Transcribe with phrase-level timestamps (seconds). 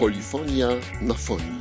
[0.00, 0.68] Polifonia
[1.00, 1.60] na fonii.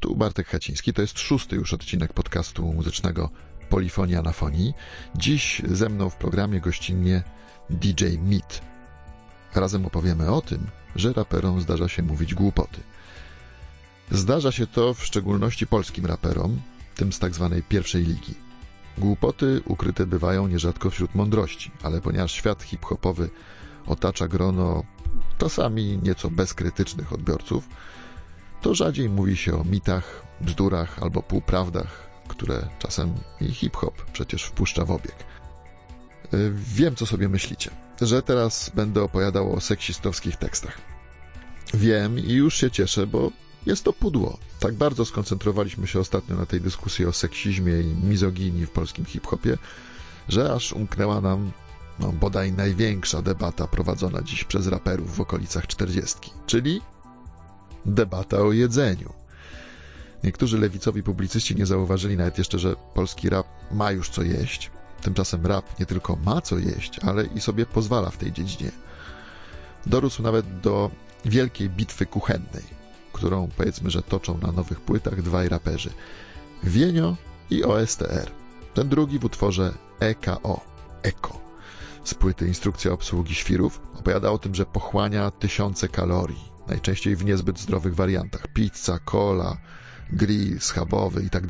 [0.00, 3.30] Tu Bartek Haciński, to jest szósty już odcinek podcastu muzycznego
[3.70, 4.74] Polifonia na fonii.
[5.14, 7.22] Dziś ze mną w programie gościnnie
[7.70, 8.62] DJ Meat.
[9.54, 10.66] Razem opowiemy o tym,
[10.96, 12.80] że raperom zdarza się mówić głupoty.
[14.10, 16.60] Zdarza się to w szczególności polskim raperom,
[16.96, 18.34] tym z tak zwanej pierwszej ligi.
[18.98, 23.30] Głupoty ukryte bywają nierzadko wśród mądrości, ale ponieważ świat hip-hopowy
[23.86, 24.84] otacza grono
[25.38, 27.68] czasami nieco bezkrytycznych odbiorców,
[28.62, 34.84] to rzadziej mówi się o mitach, bzdurach albo półprawdach, które czasem i hip-hop przecież wpuszcza
[34.84, 35.14] w obieg.
[36.34, 40.78] Y, wiem, co sobie myślicie, że teraz będę opowiadał o seksistowskich tekstach.
[41.74, 43.30] Wiem i już się cieszę, bo
[43.66, 44.38] jest to pudło.
[44.60, 49.58] Tak bardzo skoncentrowaliśmy się ostatnio na tej dyskusji o seksizmie i mizoginii w polskim hip-hopie,
[50.28, 51.52] że aż umknęła nam
[51.98, 56.80] no, bodaj największa debata prowadzona dziś przez raperów w okolicach czterdziestki, czyli
[57.86, 59.12] debata o jedzeniu.
[60.24, 64.70] Niektórzy lewicowi publicyści nie zauważyli nawet jeszcze, że polski rap ma już co jeść.
[65.02, 68.70] Tymczasem rap nie tylko ma co jeść, ale i sobie pozwala w tej dziedzinie.
[69.86, 70.90] Dorósł nawet do
[71.24, 72.64] wielkiej bitwy kuchennej,
[73.12, 75.90] którą powiedzmy, że toczą na nowych płytach dwaj raperzy.
[76.64, 77.16] Wienio
[77.50, 78.30] i OSTR.
[78.74, 80.60] Ten drugi w utworze EKO.
[81.02, 81.41] EKO.
[82.04, 87.58] Z płyty Instrukcja obsługi świrów opowiada o tym, że pochłania tysiące kalorii, najczęściej w niezbyt
[87.58, 88.48] zdrowych wariantach.
[88.48, 89.56] Pizza, cola,
[90.12, 91.42] grill schabowy i tak.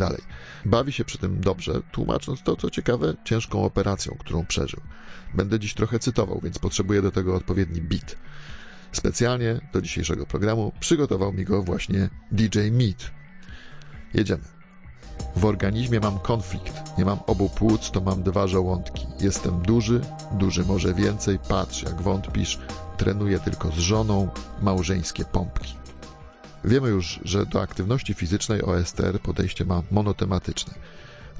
[0.65, 4.81] Bawi się przy tym dobrze, tłumacząc to, co ciekawe, ciężką operacją, którą przeżył.
[5.35, 8.17] Będę dziś trochę cytował, więc potrzebuję do tego odpowiedni beat.
[8.93, 13.11] Specjalnie do dzisiejszego programu przygotował mi go właśnie DJ Meat.
[14.15, 14.45] Jedziemy.
[15.37, 16.99] W organizmie mam konflikt.
[16.99, 19.12] Nie mam obu płuc, to mam dwa żołądki.
[19.23, 20.01] Jestem duży,
[20.33, 21.39] duży może więcej.
[21.49, 22.59] Patrz, jak wątpisz.
[22.97, 24.29] Trenuję tylko z żoną,
[24.63, 25.75] małżeńskie pompki.
[26.65, 30.75] Wiemy już, że do aktywności fizycznej OSTR podejście ma monotematyczne.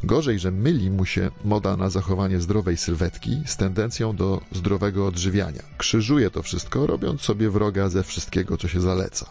[0.05, 5.63] Gorzej, że myli mu się moda na zachowanie zdrowej sylwetki z tendencją do zdrowego odżywiania.
[5.79, 9.27] Krzyżuje to wszystko, robiąc sobie wroga ze wszystkiego, co się zaleca.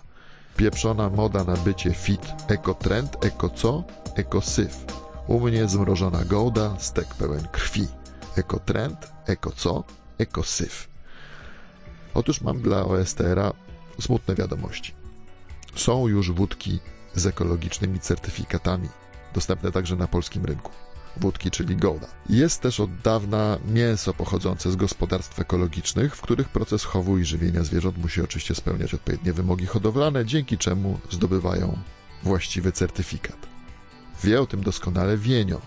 [0.57, 3.83] Pieprzona moda na bycie fit, ekotrend, eko co,
[4.15, 4.77] ekosyf.
[5.27, 7.87] U mnie zmrożona gołda, stek pełen krwi.
[8.35, 9.83] Ekotrend, eko co,
[10.17, 10.89] ekosyf.
[12.13, 13.53] Otóż mam dla OSTR-a
[13.99, 14.93] smutne wiadomości.
[15.75, 16.79] Są już wódki
[17.15, 18.89] z ekologicznymi certyfikatami,
[19.33, 20.71] dostępne także na polskim rynku.
[21.17, 22.07] Wódki, czyli Golda.
[22.29, 27.63] Jest też od dawna mięso pochodzące z gospodarstw ekologicznych, w których proces chowu i żywienia
[27.63, 31.77] zwierząt musi oczywiście spełniać odpowiednie wymogi hodowlane, dzięki czemu zdobywają
[32.23, 33.37] właściwy certyfikat.
[34.23, 35.61] Wie o tym doskonale Wienio,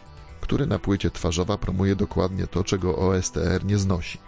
[0.44, 4.18] który na płycie twarzowa promuje dokładnie to, czego OSTR nie znosi.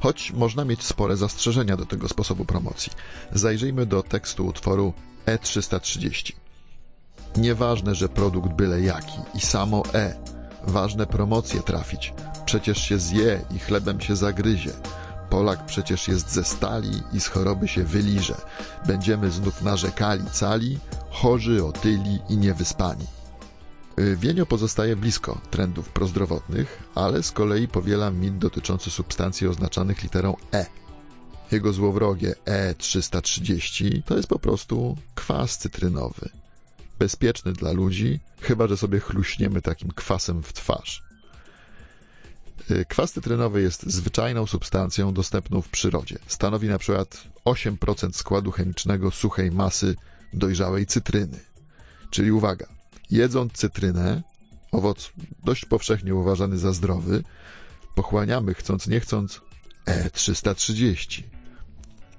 [0.00, 2.92] Choć można mieć spore zastrzeżenia do tego sposobu promocji.
[3.32, 4.92] Zajrzyjmy do tekstu utworu
[5.26, 6.32] E330.
[7.36, 10.14] Nieważne, że produkt byle jaki i samo E.
[10.66, 12.14] Ważne promocje trafić.
[12.44, 14.72] Przecież się zje i chlebem się zagryzie.
[15.30, 18.34] Polak przecież jest ze stali i z choroby się wyliże.
[18.86, 20.78] Będziemy znów narzekali cali,
[21.10, 23.17] chorzy, otyli i niewyspani.
[24.16, 30.66] Wienio pozostaje blisko trendów prozdrowotnych, ale z kolei powiela mit dotyczący substancji oznaczanych literą E.
[31.52, 36.28] Jego złowrogie E330 to jest po prostu kwas cytrynowy.
[36.98, 41.02] Bezpieczny dla ludzi, chyba że sobie chluśniemy takim kwasem w twarz.
[42.88, 46.18] Kwas cytrynowy jest zwyczajną substancją dostępną w przyrodzie.
[46.26, 49.96] Stanowi na przykład 8% składu chemicznego suchej masy
[50.32, 51.40] dojrzałej cytryny.
[52.10, 52.66] Czyli uwaga,
[53.10, 54.22] jedząc cytrynę,
[54.72, 55.12] owoc
[55.44, 57.24] dość powszechnie uważany za zdrowy,
[57.94, 59.40] pochłaniamy chcąc nie chcąc
[59.86, 61.22] E330.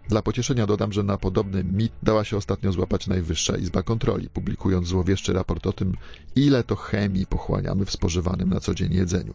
[0.09, 4.87] Dla pocieszenia dodam, że na podobny mit dała się ostatnio złapać Najwyższa Izba Kontroli, publikując
[4.87, 5.97] złowieszczy raport o tym,
[6.35, 9.33] ile to chemii pochłaniamy w spożywanym na co dzień jedzeniu.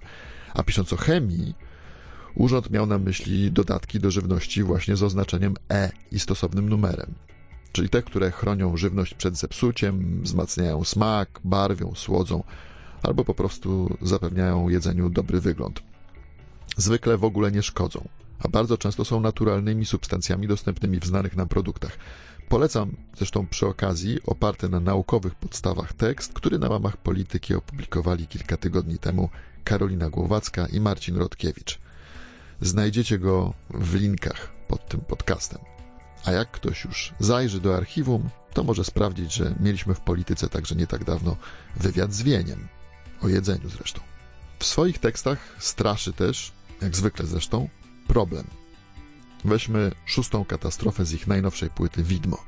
[0.55, 1.55] A pisząc o chemii,
[2.35, 7.15] urząd miał na myśli dodatki do żywności właśnie z oznaczeniem E i stosownym numerem.
[7.75, 12.45] Czyli te, które chronią żywność przed zepsuciem, wzmacniają smak, barwią, słodzą,
[13.03, 15.83] albo po prostu zapewniają jedzeniu dobry wygląd.
[16.77, 18.09] Zwykle w ogóle nie szkodzą
[18.45, 21.99] a bardzo często są naturalnymi substancjami dostępnymi w znanych nam produktach.
[22.49, 28.57] Polecam zresztą przy okazji oparty na naukowych podstawach tekst, który na łamach polityki opublikowali kilka
[28.57, 29.29] tygodni temu
[29.65, 31.79] Karolina Głowacka i Marcin Rodkiewicz.
[32.61, 35.74] Znajdziecie go w linkach pod tym podcastem.
[36.25, 40.75] A jak ktoś już zajrzy do archiwum, to może sprawdzić, że mieliśmy w polityce także
[40.75, 41.37] nie tak dawno
[41.77, 42.69] wywiad z Wieniem.
[43.23, 44.01] O jedzeniu zresztą.
[44.59, 47.69] W swoich tekstach straszy też, jak zwykle zresztą,
[48.09, 48.45] problem.
[49.45, 52.45] Weźmy szóstą katastrofę z ich najnowszej płyty Widmo.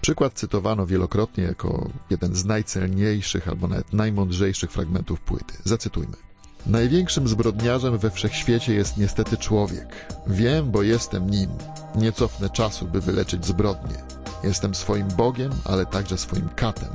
[0.00, 5.54] Przykład cytowano wielokrotnie jako jeden z najcelniejszych albo nawet najmądrzejszych fragmentów płyty.
[5.64, 6.29] Zacytujmy.
[6.66, 10.14] Największym zbrodniarzem we wszechświecie jest niestety człowiek.
[10.26, 11.50] Wiem, bo jestem nim.
[11.94, 13.96] Nie cofnę czasu, by wyleczyć zbrodnie.
[14.44, 16.90] Jestem swoim Bogiem, ale także swoim katem.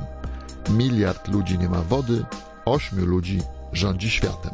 [0.70, 2.24] Miliard ludzi nie ma wody,
[2.64, 3.40] ośmiu ludzi
[3.72, 4.52] rządzi światem.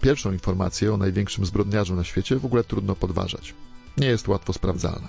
[0.00, 3.54] Pierwszą informację o największym zbrodniarzu na świecie w ogóle trudno podważać.
[3.96, 5.08] Nie jest łatwo sprawdzalna.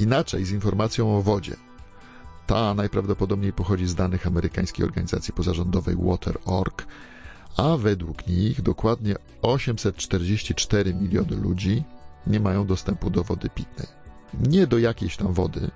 [0.00, 1.56] Inaczej z informacją o wodzie.
[2.46, 6.86] Ta najprawdopodobniej pochodzi z danych amerykańskiej organizacji pozarządowej Water.org,
[7.56, 11.84] a według nich dokładnie 844 miliony ludzi
[12.26, 13.86] nie mają dostępu do wody pitnej.
[14.48, 15.70] Nie do jakiejś tam wody,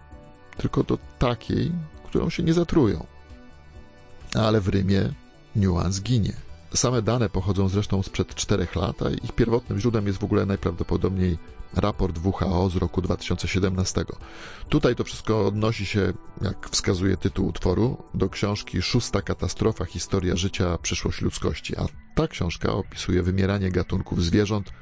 [0.56, 1.72] tylko do takiej,
[2.04, 3.06] którą się nie zatrują.
[4.34, 5.12] Ale w Rymie
[5.56, 6.32] niuans ginie.
[6.74, 11.38] Same dane pochodzą zresztą sprzed czterech lat, a ich pierwotnym źródłem jest w ogóle najprawdopodobniej
[11.74, 14.04] raport WHO z roku 2017.
[14.68, 16.12] Tutaj to wszystko odnosi się,
[16.42, 22.72] jak wskazuje tytuł utworu, do książki Szósta katastrofa historia życia przyszłość ludzkości, a ta książka
[22.72, 24.72] opisuje wymieranie gatunków zwierząt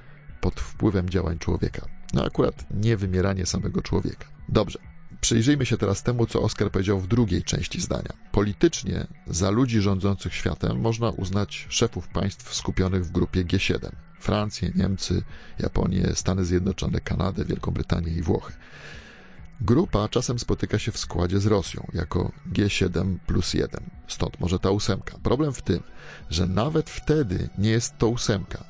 [0.40, 1.86] pod wpływem działań człowieka.
[2.14, 4.26] No akurat nie wymieranie samego człowieka.
[4.48, 4.78] Dobrze.
[5.20, 8.12] Przyjrzyjmy się teraz temu, co Oskar powiedział w drugiej części zdania.
[8.32, 13.90] Politycznie za ludzi rządzących światem można uznać szefów państw skupionych w grupie G7.
[14.18, 15.22] Francję, Niemcy,
[15.58, 18.52] Japonię, Stany Zjednoczone, Kanadę, Wielką Brytanię i Włochy.
[19.60, 24.70] Grupa czasem spotyka się w składzie z Rosją jako G7 plus 1, stąd może ta
[24.70, 25.18] ósemka.
[25.22, 25.82] Problem w tym,
[26.30, 28.64] że nawet wtedy nie jest to ósemka,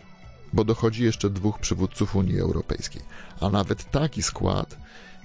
[0.53, 3.03] bo dochodzi jeszcze dwóch przywódców Unii Europejskiej,
[3.41, 4.77] a nawet taki skład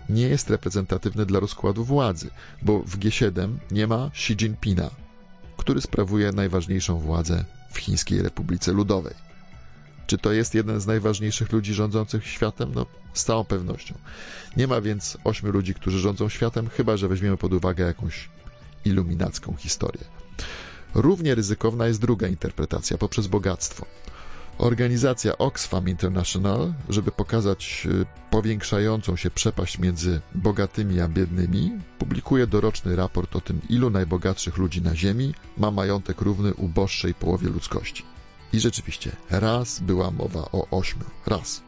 [0.09, 2.29] nie jest reprezentatywny dla rozkładu władzy,
[2.61, 4.89] bo w G7 nie ma Xi Jinpinga,
[5.57, 9.32] który sprawuje najważniejszą władzę w Chińskiej Republice Ludowej.
[10.07, 12.71] Czy to jest jeden z najważniejszych ludzi rządzących światem?
[12.75, 13.95] No, z całą pewnością.
[14.57, 18.29] Nie ma więc ośmiu ludzi, którzy rządzą światem, chyba że weźmiemy pod uwagę jakąś
[18.85, 20.03] iluminacką historię.
[20.95, 23.85] Równie ryzykowna jest druga interpretacja poprzez bogactwo.
[24.57, 32.95] Organizacja Oxfam International, żeby pokazać y, powiększającą się przepaść między bogatymi a biednymi, publikuje doroczny
[32.95, 38.12] raport o tym, ilu najbogatszych ludzi na Ziemi ma majątek równy uboższej połowie ludzkości.
[38.53, 41.05] I rzeczywiście, raz była mowa o ośmiu.
[41.25, 41.61] Raz.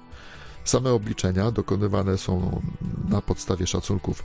[0.63, 2.61] Same obliczenia dokonywane są
[3.09, 4.23] na podstawie szacunków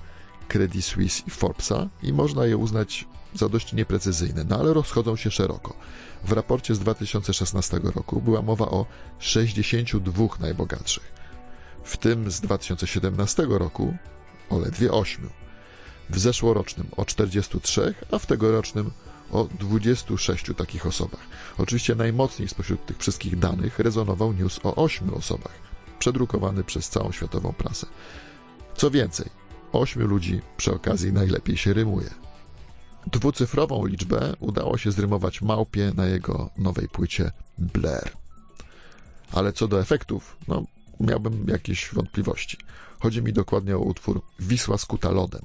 [0.49, 5.31] Credit Suisse i Forbesa i można je uznać za dość nieprecyzyjne, no ale rozchodzą się
[5.31, 5.75] szeroko.
[6.25, 8.87] W raporcie z 2016 roku była mowa o
[9.19, 11.13] 62 najbogatszych,
[11.85, 13.97] w tym z 2017 roku
[14.51, 15.31] o ledwie 8,
[16.11, 18.91] w zeszłorocznym o 43, a w tegorocznym
[19.33, 21.21] o 26 takich osobach.
[21.59, 25.53] Oczywiście najmocniej spośród tych wszystkich danych rezonował news o 8 osobach,
[25.99, 27.87] przedrukowany przez całą światową prasę.
[28.77, 29.31] Co więcej,
[29.73, 32.11] 8 ludzi przy okazji najlepiej się rymuje.
[33.07, 38.13] Dwucyfrową liczbę udało się zrymować małpie na jego nowej płycie Blair.
[39.33, 40.63] Ale co do efektów, no,
[41.01, 42.59] miałbym jakieś wątpliwości.
[43.01, 45.43] Chodzi mi dokładnie o utwór Wisła skuta lodem.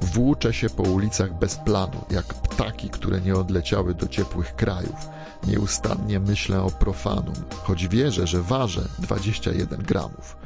[0.00, 5.08] Włóczę się po ulicach bez planu, jak ptaki, które nie odleciały do ciepłych krajów.
[5.46, 10.36] Nieustannie myślę o profanum, choć wierzę, że ważę 21 gramów.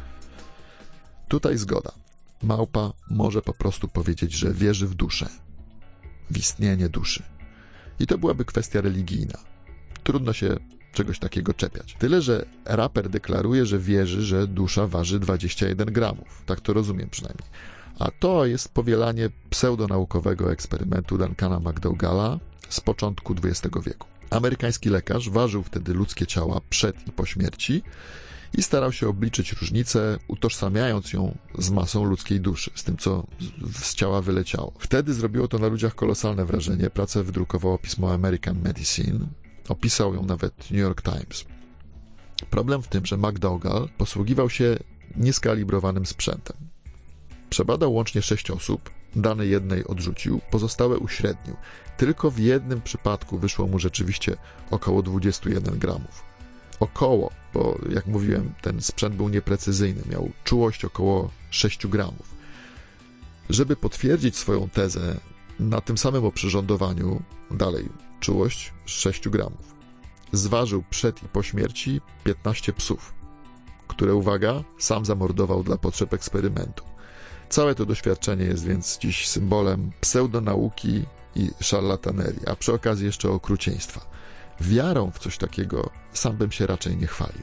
[1.28, 1.92] Tutaj zgoda.
[2.42, 5.28] Małpa może po prostu powiedzieć, że wierzy w duszę,
[6.30, 7.22] w istnienie duszy.
[8.00, 9.38] I to byłaby kwestia religijna.
[10.02, 10.56] Trudno się
[10.92, 11.96] czegoś takiego czepiać.
[11.98, 16.42] Tyle, że raper deklaruje, że wierzy, że dusza waży 21 gramów.
[16.46, 17.48] Tak to rozumiem przynajmniej.
[18.00, 22.38] A to jest powielanie pseudonaukowego eksperymentu Duncana McDougalla
[22.68, 24.06] z początku XX wieku.
[24.30, 27.82] Amerykański lekarz ważył wtedy ludzkie ciała przed i po śmierci
[28.58, 33.26] i starał się obliczyć różnicę, utożsamiając ją z masą ludzkiej duszy, z tym, co
[33.72, 34.72] z ciała wyleciało.
[34.78, 36.90] Wtedy zrobiło to na ludziach kolosalne wrażenie.
[36.90, 39.26] Pracę wydrukowało pismo American Medicine.
[39.68, 41.44] Opisał ją nawet New York Times.
[42.50, 44.76] Problem w tym, że McDougall posługiwał się
[45.16, 46.69] nieskalibrowanym sprzętem.
[47.50, 51.56] Przebadał łącznie sześć osób, dane jednej odrzucił, pozostałe uśrednił.
[51.96, 54.36] Tylko w jednym przypadku wyszło mu rzeczywiście
[54.70, 56.22] około 21 gramów.
[56.80, 62.34] Około, bo jak mówiłem, ten sprzęt był nieprecyzyjny, miał czułość około 6 gramów.
[63.50, 65.16] Żeby potwierdzić swoją tezę
[65.60, 67.88] na tym samym oprzyrządowaniu, dalej,
[68.20, 69.74] czułość 6 gramów.
[70.32, 73.12] Zważył przed i po śmierci 15 psów,
[73.88, 76.84] które, uwaga, sam zamordował dla potrzeb eksperymentu.
[77.50, 81.04] Całe to doświadczenie jest więc dziś symbolem pseudonauki
[81.34, 84.00] i szarlatanerii, a przy okazji jeszcze okrucieństwa.
[84.60, 87.42] Wiarą w coś takiego sam bym się raczej nie chwalił.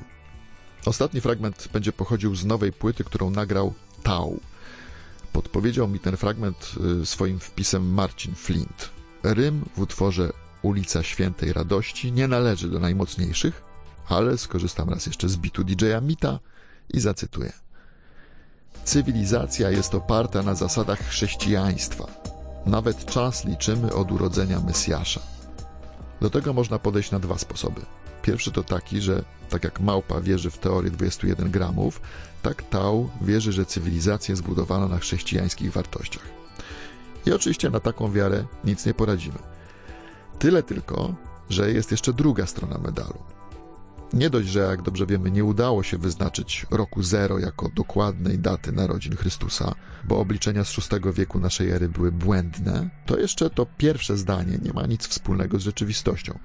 [0.86, 3.74] Ostatni fragment będzie pochodził z nowej płyty, którą nagrał
[4.04, 4.40] Tau.
[5.34, 6.72] Podpowiedział mi ten fragment
[7.02, 8.90] y, swoim wpisem Marcin Flint.
[9.24, 13.64] Rym w utworze Ulica Świętej Radości nie należy do najmocniejszych,
[14.10, 16.40] ale skorzystam raz jeszcze z bitu DJ-a Mita
[16.94, 17.67] i zacytuję.
[18.84, 22.08] Cywilizacja jest oparta na zasadach chrześcijaństwa.
[22.66, 25.22] Nawet czas liczymy od urodzenia Mesjasza.
[26.22, 27.82] Do tego można podejść na dwa sposoby.
[28.22, 32.02] Pierwszy to taki, że tak jak małpa wierzy w teorię 21 gramów,
[32.42, 36.24] tak Tau wierzy, że cywilizacja jest zbudowana na chrześcijańskich wartościach.
[37.26, 39.40] I oczywiście na taką wiarę nic nie poradzimy.
[40.40, 41.14] Tyle tylko,
[41.50, 43.37] że jest jeszcze druga strona medalu.
[44.14, 48.72] Nie dość, że jak dobrze wiemy, nie udało się wyznaczyć roku zero jako dokładnej daty
[48.72, 54.18] narodzin Chrystusa, bo obliczenia z VI wieku naszej ery były błędne, to jeszcze to pierwsze
[54.18, 56.40] zdanie nie ma nic wspólnego z rzeczywistością.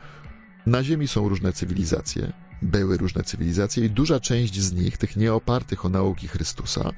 [0.67, 5.85] Na Ziemi są różne cywilizacje, były różne cywilizacje i duża część z nich, tych nieopartych
[5.85, 6.91] o nauki Chrystusa,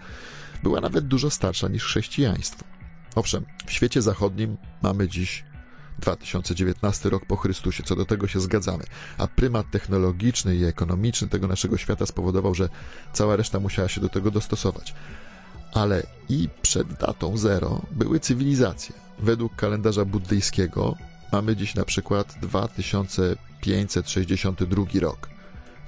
[0.62, 2.64] była nawet dużo starsza niż chrześcijaństwo.
[3.14, 5.44] Owszem, w świecie zachodnim mamy dziś
[5.98, 8.84] 2019 rok po Chrystusie, co do tego się zgadzamy,
[9.18, 12.68] a prymat technologiczny i ekonomiczny tego naszego świata spowodował, że
[13.12, 14.94] cała reszta musiała się do tego dostosować.
[15.72, 18.94] Ale i przed datą zero były cywilizacje.
[19.18, 20.96] Według kalendarza buddyjskiego
[21.32, 25.28] mamy dziś na przykład 2562 rok.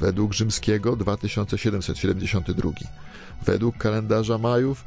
[0.00, 2.70] Według rzymskiego 2772.
[3.42, 4.84] Według kalendarza Majów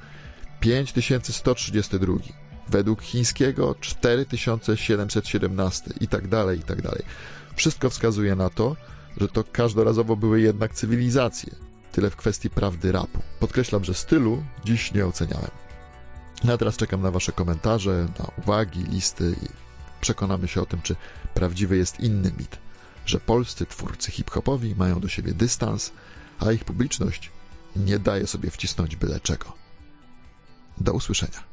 [0.60, 2.14] 5132
[2.70, 7.04] według chińskiego 4717 i tak dalej, i tak dalej.
[7.56, 8.76] Wszystko wskazuje na to,
[9.18, 11.56] że to każdorazowo były jednak cywilizacje.
[11.92, 13.20] Tyle w kwestii prawdy rapu.
[13.40, 15.52] Podkreślam, że stylu dziś nie oceniałem.
[16.44, 19.48] No a teraz czekam na Wasze komentarze, na uwagi, listy i
[20.02, 20.96] przekonamy się o tym, czy
[21.34, 22.58] prawdziwy jest inny mit,
[23.06, 25.92] że polscy twórcy hip-hopowi mają do siebie dystans,
[26.40, 27.32] a ich publiczność
[27.76, 29.54] nie daje sobie wcisnąć byle czego.
[30.78, 31.49] Do usłyszenia.